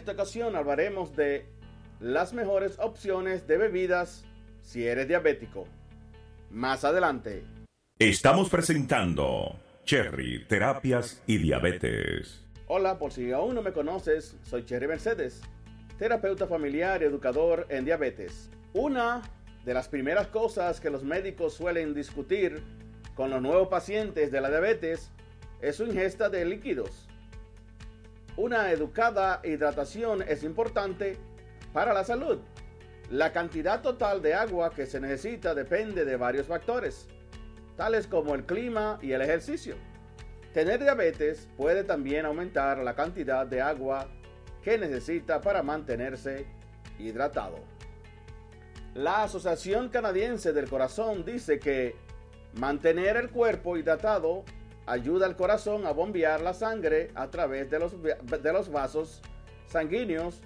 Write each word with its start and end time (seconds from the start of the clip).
Esta 0.00 0.12
ocasión 0.12 0.56
hablaremos 0.56 1.14
de 1.14 1.44
las 2.00 2.32
mejores 2.32 2.78
opciones 2.78 3.46
de 3.46 3.58
bebidas 3.58 4.24
si 4.62 4.86
eres 4.86 5.06
diabético. 5.06 5.68
Más 6.50 6.84
adelante. 6.84 7.44
Estamos 7.98 8.48
presentando 8.48 9.60
Cherry 9.84 10.46
Terapias 10.46 11.22
y 11.26 11.36
Diabetes. 11.36 12.46
Hola, 12.66 12.98
por 12.98 13.12
si 13.12 13.30
aún 13.30 13.54
no 13.54 13.60
me 13.60 13.74
conoces, 13.74 14.38
soy 14.42 14.64
Cherry 14.64 14.88
Mercedes, 14.88 15.42
terapeuta 15.98 16.46
familiar 16.46 17.02
y 17.02 17.04
educador 17.04 17.66
en 17.68 17.84
diabetes. 17.84 18.48
Una 18.72 19.20
de 19.66 19.74
las 19.74 19.88
primeras 19.88 20.28
cosas 20.28 20.80
que 20.80 20.88
los 20.88 21.04
médicos 21.04 21.52
suelen 21.52 21.92
discutir 21.92 22.62
con 23.14 23.28
los 23.28 23.42
nuevos 23.42 23.68
pacientes 23.68 24.32
de 24.32 24.40
la 24.40 24.48
diabetes 24.48 25.10
es 25.60 25.76
su 25.76 25.84
ingesta 25.84 26.30
de 26.30 26.46
líquidos. 26.46 27.09
Una 28.40 28.70
educada 28.70 29.42
hidratación 29.44 30.22
es 30.22 30.44
importante 30.44 31.18
para 31.74 31.92
la 31.92 32.04
salud. 32.04 32.38
La 33.10 33.34
cantidad 33.34 33.82
total 33.82 34.22
de 34.22 34.32
agua 34.32 34.70
que 34.70 34.86
se 34.86 34.98
necesita 34.98 35.54
depende 35.54 36.06
de 36.06 36.16
varios 36.16 36.46
factores, 36.46 37.06
tales 37.76 38.06
como 38.06 38.34
el 38.34 38.46
clima 38.46 38.98
y 39.02 39.12
el 39.12 39.20
ejercicio. 39.20 39.76
Tener 40.54 40.80
diabetes 40.80 41.50
puede 41.58 41.84
también 41.84 42.24
aumentar 42.24 42.78
la 42.78 42.94
cantidad 42.94 43.46
de 43.46 43.60
agua 43.60 44.08
que 44.64 44.78
necesita 44.78 45.42
para 45.42 45.62
mantenerse 45.62 46.46
hidratado. 46.98 47.58
La 48.94 49.24
Asociación 49.24 49.90
Canadiense 49.90 50.54
del 50.54 50.70
Corazón 50.70 51.26
dice 51.26 51.58
que 51.58 51.94
mantener 52.54 53.18
el 53.18 53.28
cuerpo 53.28 53.76
hidratado 53.76 54.44
ayuda 54.90 55.26
al 55.26 55.36
corazón 55.36 55.86
a 55.86 55.92
bombear 55.92 56.40
la 56.40 56.52
sangre 56.52 57.10
a 57.14 57.28
través 57.28 57.70
de 57.70 57.78
los, 57.78 57.94
de 58.02 58.52
los 58.52 58.70
vasos 58.70 59.22
sanguíneos 59.68 60.40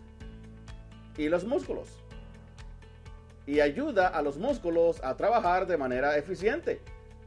y 1.16 1.28
los 1.28 1.44
músculos. 1.44 1.88
Y 3.46 3.60
ayuda 3.60 4.08
a 4.08 4.20
los 4.20 4.36
músculos 4.36 5.02
a 5.02 5.16
trabajar 5.16 5.66
de 5.66 5.78
manera 5.78 6.18
eficiente. 6.18 6.80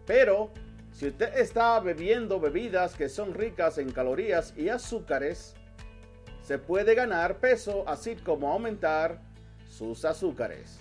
Pero 0.06 0.52
si 0.92 1.08
usted 1.08 1.36
está 1.38 1.80
bebiendo 1.80 2.40
bebidas 2.40 2.95
que 2.95 3.10
son 3.10 3.34
ricas 3.34 3.80
en 3.80 3.92
calorías 3.92 4.54
y 4.56 4.70
azúcares, 4.70 5.56
se 6.44 6.60
puede 6.60 6.94
ganar 6.94 7.38
peso 7.38 7.84
así 7.88 8.16
como 8.16 8.52
aumentar 8.52 9.20
sus 9.68 10.06
azúcares. 10.06 10.80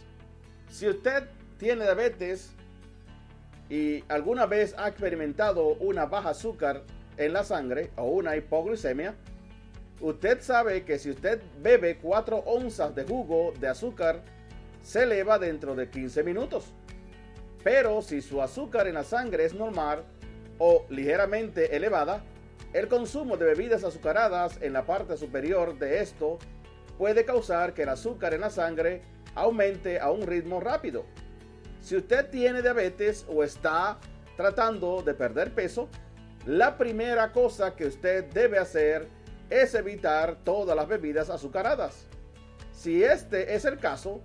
Si 0.68 0.86
usted 0.86 1.24
tiene 1.58 1.84
diabetes 1.84 2.50
y 3.68 4.04
alguna 4.08 4.46
vez 4.46 4.74
ha 4.78 4.88
experimentado 4.88 5.68
una 5.80 6.06
baja 6.06 6.30
azúcar 6.30 6.82
en 7.16 7.32
la 7.32 7.44
sangre 7.44 7.90
o 7.96 8.04
una 8.04 8.36
hipoglucemia, 8.36 9.14
usted 10.00 10.40
sabe 10.40 10.84
que 10.84 10.98
si 10.98 11.10
usted 11.10 11.40
bebe 11.60 11.98
4 11.98 12.36
onzas 12.46 12.94
de 12.94 13.04
jugo 13.04 13.52
de 13.58 13.68
azúcar, 13.68 14.22
se 14.82 15.02
eleva 15.02 15.38
dentro 15.38 15.74
de 15.74 15.90
15 15.90 16.22
minutos. 16.22 16.72
Pero 17.64 18.02
si 18.02 18.22
su 18.22 18.40
azúcar 18.40 18.86
en 18.86 18.94
la 18.94 19.02
sangre 19.02 19.44
es 19.44 19.54
normal 19.54 20.04
o 20.58 20.86
ligeramente 20.88 21.74
elevada, 21.74 22.22
el 22.72 22.88
consumo 22.88 23.36
de 23.36 23.46
bebidas 23.46 23.82
azucaradas 23.82 24.60
en 24.62 24.72
la 24.72 24.86
parte 24.86 25.16
superior 25.16 25.78
de 25.78 26.00
esto 26.00 26.38
puede 26.98 27.24
causar 27.24 27.74
que 27.74 27.82
el 27.82 27.88
azúcar 27.88 28.34
en 28.34 28.42
la 28.42 28.50
sangre 28.50 29.02
aumente 29.34 29.98
a 29.98 30.10
un 30.10 30.22
ritmo 30.22 30.60
rápido. 30.60 31.04
Si 31.86 31.94
usted 31.94 32.30
tiene 32.30 32.62
diabetes 32.62 33.24
o 33.28 33.44
está 33.44 33.96
tratando 34.36 35.02
de 35.02 35.14
perder 35.14 35.54
peso, 35.54 35.88
la 36.44 36.76
primera 36.76 37.30
cosa 37.30 37.76
que 37.76 37.86
usted 37.86 38.24
debe 38.32 38.58
hacer 38.58 39.06
es 39.50 39.72
evitar 39.72 40.38
todas 40.42 40.74
las 40.74 40.88
bebidas 40.88 41.30
azucaradas. 41.30 42.08
Si 42.72 43.04
este 43.04 43.54
es 43.54 43.64
el 43.64 43.78
caso, 43.78 44.20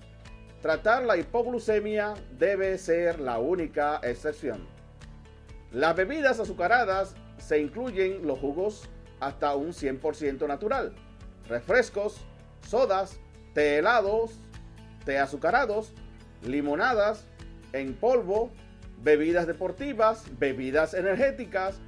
tratar 0.63 1.03
la 1.03 1.17
hipoglucemia 1.17 2.15
debe 2.31 2.79
ser 2.79 3.19
la 3.19 3.37
única 3.37 3.99
excepción. 4.01 4.67
Las 5.71 5.95
bebidas 5.95 6.39
azucaradas 6.39 7.13
se 7.37 7.59
incluyen 7.59 8.25
los 8.25 8.39
jugos 8.39 8.89
hasta 9.19 9.53
un 9.55 9.67
100% 9.67 10.47
natural, 10.47 10.95
refrescos, 11.47 12.25
sodas, 12.67 13.19
té 13.53 13.77
helados, 13.77 14.31
té 15.05 15.19
azucarados, 15.19 15.93
limonadas 16.41 17.27
en 17.73 17.93
polvo, 17.93 18.51
bebidas 19.01 19.47
deportivas, 19.47 20.25
bebidas 20.37 20.93
energéticas, 20.93 21.79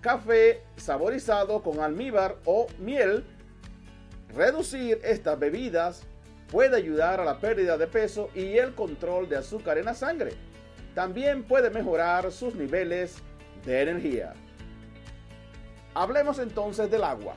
café 0.00 0.62
saborizado 0.76 1.62
con 1.62 1.80
almíbar 1.80 2.36
o 2.44 2.66
miel. 2.78 3.24
Reducir 4.34 5.00
estas 5.04 5.38
bebidas 5.38 6.02
puede 6.50 6.76
ayudar 6.76 7.20
a 7.20 7.24
la 7.24 7.38
pérdida 7.38 7.76
de 7.76 7.86
peso 7.86 8.30
y 8.34 8.58
el 8.58 8.74
control 8.74 9.28
de 9.28 9.36
azúcar 9.36 9.78
en 9.78 9.86
la 9.86 9.94
sangre. 9.94 10.32
También 10.94 11.44
puede 11.44 11.70
mejorar 11.70 12.30
sus 12.32 12.54
niveles 12.54 13.16
de 13.64 13.82
energía. 13.82 14.34
Hablemos 15.94 16.38
entonces 16.38 16.90
del 16.90 17.04
agua. 17.04 17.36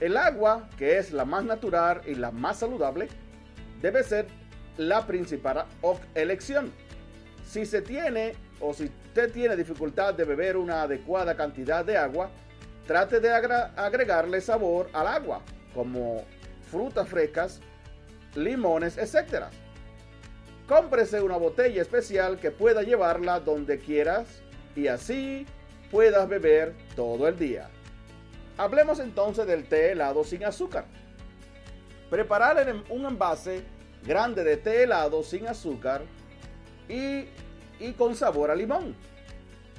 El 0.00 0.16
agua, 0.16 0.68
que 0.76 0.98
es 0.98 1.12
la 1.12 1.24
más 1.24 1.44
natural 1.44 2.02
y 2.06 2.14
la 2.14 2.30
más 2.30 2.58
saludable, 2.58 3.08
debe 3.80 4.02
ser 4.02 4.26
la 4.76 5.06
principal 5.06 5.66
elección. 6.14 6.72
Si 7.46 7.66
se 7.66 7.82
tiene 7.82 8.34
o 8.60 8.72
si 8.72 8.84
usted 8.84 9.32
tiene 9.32 9.56
dificultad 9.56 10.14
de 10.14 10.24
beber 10.24 10.56
una 10.56 10.82
adecuada 10.82 11.36
cantidad 11.36 11.84
de 11.84 11.96
agua, 11.96 12.30
trate 12.86 13.20
de 13.20 13.30
agregarle 13.30 14.40
sabor 14.40 14.88
al 14.92 15.06
agua, 15.06 15.42
como 15.74 16.24
frutas 16.70 17.08
frescas, 17.08 17.60
limones, 18.34 18.98
etc. 18.98 19.44
Cómprese 20.66 21.20
una 21.20 21.36
botella 21.36 21.82
especial 21.82 22.38
que 22.38 22.50
pueda 22.50 22.82
llevarla 22.82 23.40
donde 23.40 23.78
quieras 23.78 24.26
y 24.74 24.88
así 24.88 25.46
puedas 25.90 26.28
beber 26.28 26.74
todo 26.96 27.28
el 27.28 27.38
día. 27.38 27.68
Hablemos 28.56 28.98
entonces 28.98 29.46
del 29.46 29.68
té 29.68 29.92
helado 29.92 30.24
sin 30.24 30.44
azúcar. 30.44 30.86
Preparar 32.08 32.68
en 32.68 32.84
un 32.88 33.04
envase 33.04 33.62
grande 34.06 34.44
de 34.44 34.56
té 34.56 34.82
helado 34.82 35.22
sin 35.22 35.48
azúcar 35.48 36.02
y, 36.88 37.26
con 37.96 38.14
sabor 38.14 38.50
a 38.50 38.54
limón. 38.54 38.94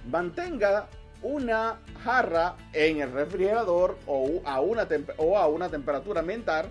Mantenga 0.09 0.87
una 1.21 1.79
jarra 2.03 2.55
en 2.73 3.01
el 3.01 3.11
refrigerador 3.11 3.97
o 4.05 4.41
a, 4.45 4.59
una 4.61 4.87
o 5.17 5.37
a 5.37 5.47
una 5.47 5.69
temperatura 5.69 6.19
ambiental 6.19 6.67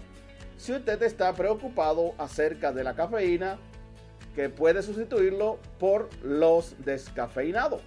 si 0.57 0.73
usted 0.73 1.03
está 1.03 1.33
preocupado 1.33 2.15
acerca 2.19 2.73
de 2.73 2.85
la 2.85 2.95
cafeína 2.95 3.59
que 4.37 4.49
puede 4.49 4.83
sustituirlo 4.83 5.59
por 5.79 6.09
los 6.23 6.77
descafeinados. 6.85 7.83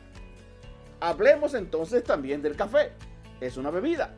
Hablemos 1.00 1.54
entonces 1.54 2.04
también 2.04 2.42
del 2.42 2.56
café. 2.56 2.92
Es 3.40 3.58
una 3.58 3.70
bebida. 3.70 4.16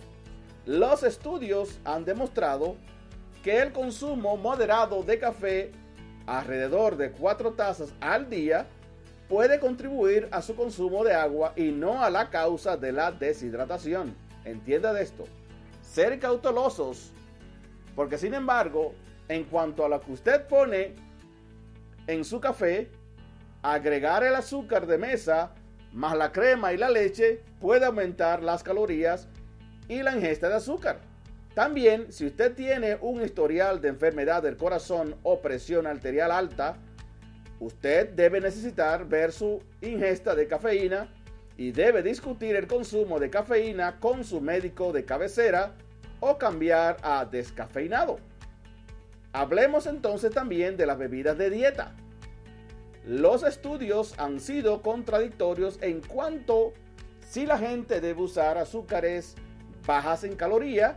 Los 0.66 1.04
estudios 1.04 1.80
han 1.84 2.06
demostrado 2.06 2.78
que 3.44 3.60
el 3.60 3.72
consumo 3.72 4.38
moderado 4.38 5.04
de 5.04 5.20
café, 5.20 5.72
alrededor 6.26 6.98
de 6.98 7.12
4 7.12 7.54
tazas 7.54 7.94
al 8.02 8.30
día, 8.30 8.68
puede 9.28 9.60
contribuir 9.60 10.28
a 10.32 10.42
su 10.42 10.56
consumo 10.56 11.04
de 11.04 11.14
agua 11.14 11.54
y 11.56 11.72
no 11.72 12.04
a 12.04 12.10
la 12.10 12.30
causa 12.30 12.78
de 12.78 12.92
la 12.92 13.12
deshidratación. 13.12 14.16
Entienda 14.44 14.92
de 14.94 15.04
esto. 15.04 15.26
Ser 15.82 16.20
cautelosos, 16.20 17.12
porque 17.96 18.18
sin 18.18 18.34
embargo, 18.34 18.94
en 19.28 19.44
cuanto 19.46 19.86
a 19.86 19.90
lo 19.90 20.02
que 20.02 20.12
usted 20.12 20.48
pone 20.48 20.96
en 22.08 22.26
su 22.26 22.40
café, 22.42 22.90
agregar 23.62 24.24
el 24.24 24.36
azúcar 24.36 24.88
de 24.88 24.98
mesa 24.98 25.54
más 25.92 26.16
la 26.16 26.32
crema 26.32 26.74
y 26.74 26.78
la 26.78 26.90
leche 26.90 27.44
puede 27.60 27.86
aumentar 27.86 28.44
las 28.44 28.64
calorías 28.64 29.28
y 29.88 30.04
la 30.04 30.16
ingesta 30.16 30.50
de 30.50 30.56
azúcar. 30.56 31.00
También, 31.54 32.12
si 32.12 32.28
usted 32.28 32.54
tiene 32.54 32.98
un 33.02 33.22
historial 33.22 33.82
de 33.82 33.90
enfermedad 33.90 34.44
del 34.44 34.58
corazón 34.58 35.16
o 35.24 35.42
presión 35.42 35.88
arterial 35.88 36.32
alta, 36.32 36.78
usted 37.60 38.10
debe 38.10 38.40
necesitar 38.40 39.08
ver 39.08 39.32
su 39.32 39.62
ingesta 39.82 40.36
de 40.36 40.48
cafeína 40.48 41.14
y 41.58 41.72
debe 41.72 42.02
discutir 42.04 42.56
el 42.56 42.68
consumo 42.68 43.20
de 43.20 43.30
cafeína 43.30 44.00
con 44.00 44.24
su 44.24 44.40
médico 44.40 44.94
de 44.94 45.04
cabecera 45.04 45.74
o 46.20 46.38
cambiar 46.38 46.98
a 47.02 47.26
descafeinado. 47.26 48.20
Hablemos 49.34 49.86
entonces 49.86 50.32
también 50.32 50.78
de 50.78 50.86
las 50.86 50.98
bebidas 50.98 51.38
de 51.38 51.50
dieta. 51.50 51.96
Los 53.06 53.44
estudios 53.44 54.14
han 54.18 54.40
sido 54.40 54.82
contradictorios 54.82 55.80
en 55.82 56.02
cuanto 56.02 56.74
si 57.28 57.46
la 57.46 57.58
gente 57.58 58.02
debe 58.02 58.22
usar 58.22 58.58
azúcares 58.58 59.36
bajas 59.86 60.24
en 60.24 60.36
calorías, 60.36 60.96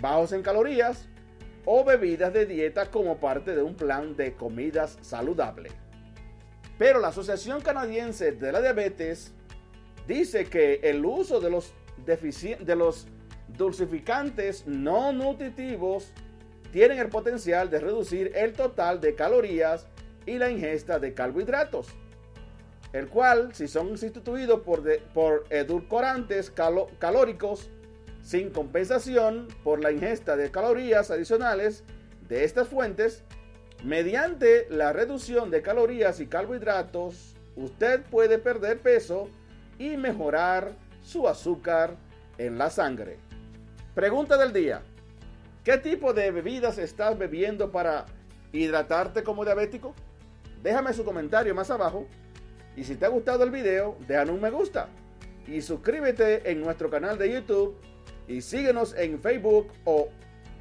bajos 0.00 0.32
en 0.32 0.42
calorías 0.42 1.08
o 1.64 1.84
bebidas 1.84 2.32
de 2.32 2.46
dieta 2.46 2.90
como 2.90 3.18
parte 3.18 3.54
de 3.54 3.62
un 3.62 3.74
plan 3.74 4.16
de 4.16 4.34
comidas 4.34 4.98
saludable. 5.00 5.70
Pero 6.78 6.98
la 6.98 7.08
Asociación 7.08 7.60
Canadiense 7.60 8.32
de 8.32 8.52
la 8.52 8.60
Diabetes 8.60 9.32
dice 10.06 10.46
que 10.46 10.80
el 10.82 11.04
uso 11.04 11.40
de 11.40 11.50
los, 12.76 13.06
dulcificantes 13.56 14.66
no 14.66 15.12
nutritivos 15.12 16.10
tienen 16.72 16.98
el 16.98 17.10
potencial 17.10 17.68
de 17.68 17.80
reducir 17.80 18.32
el 18.34 18.54
total 18.54 19.00
de 19.00 19.14
calorías 19.14 19.86
y 20.24 20.38
la 20.38 20.50
ingesta 20.50 20.98
de 20.98 21.12
carbohidratos, 21.12 21.88
el 22.94 23.08
cual, 23.08 23.54
si 23.54 23.68
son 23.68 23.98
sustituidos 23.98 24.60
por 24.62 25.44
edulcorantes 25.50 26.50
calóricos 26.50 27.68
sin 28.22 28.50
compensación 28.50 29.48
por 29.64 29.80
la 29.80 29.92
ingesta 29.92 30.36
de 30.36 30.50
calorías 30.50 31.10
adicionales 31.10 31.84
de 32.28 32.44
estas 32.44 32.68
fuentes, 32.68 33.24
mediante 33.84 34.66
la 34.70 34.92
reducción 34.92 35.50
de 35.50 35.62
calorías 35.62 36.20
y 36.20 36.26
carbohidratos, 36.26 37.34
usted 37.56 38.02
puede 38.04 38.38
perder 38.38 38.80
peso 38.80 39.28
y 39.78 39.96
mejorar 39.96 40.72
su 41.02 41.28
azúcar 41.28 41.96
en 42.38 42.58
la 42.58 42.70
sangre. 42.70 43.18
Pregunta 43.94 44.36
del 44.36 44.52
día. 44.52 44.82
¿Qué 45.64 45.78
tipo 45.78 46.12
de 46.12 46.30
bebidas 46.30 46.78
estás 46.78 47.18
bebiendo 47.18 47.70
para 47.70 48.06
hidratarte 48.52 49.22
como 49.22 49.44
diabético? 49.44 49.94
Déjame 50.62 50.92
su 50.92 51.04
comentario 51.04 51.54
más 51.54 51.70
abajo. 51.70 52.06
Y 52.76 52.84
si 52.84 52.96
te 52.96 53.04
ha 53.04 53.08
gustado 53.08 53.44
el 53.44 53.50
video, 53.50 53.96
déjame 54.08 54.32
un 54.32 54.40
me 54.40 54.50
gusta. 54.50 54.88
Y 55.46 55.60
suscríbete 55.60 56.50
en 56.50 56.60
nuestro 56.60 56.88
canal 56.88 57.18
de 57.18 57.32
YouTube. 57.32 57.76
Y 58.28 58.40
síguenos 58.40 58.94
en 58.94 59.20
Facebook 59.20 59.72
o 59.84 60.08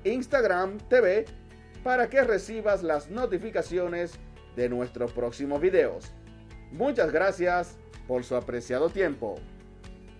Instagram 0.03 0.77
TV 0.89 1.25
para 1.83 2.09
que 2.09 2.23
recibas 2.23 2.83
las 2.83 3.09
notificaciones 3.09 4.19
de 4.55 4.69
nuestros 4.69 5.11
próximos 5.11 5.61
videos. 5.61 6.11
Muchas 6.71 7.11
gracias 7.11 7.77
por 8.07 8.23
su 8.23 8.35
apreciado 8.35 8.89
tiempo. 8.89 9.35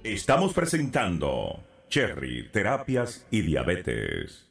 Estamos 0.03 0.53
presentando 0.53 1.63
Cherry 1.89 2.49
Terapias 2.51 3.25
y 3.29 3.41
Diabetes. 3.41 4.50